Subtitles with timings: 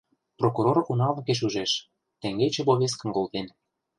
[0.39, 1.71] Прокурор «уналыкеш» ӱжеш:
[2.21, 3.47] теҥгече повесткым колтен.